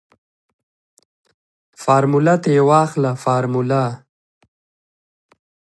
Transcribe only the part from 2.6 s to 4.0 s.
واخله فارموله.